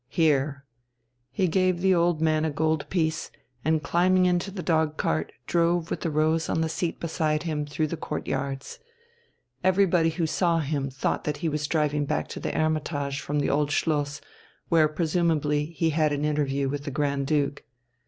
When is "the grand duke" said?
16.85-17.63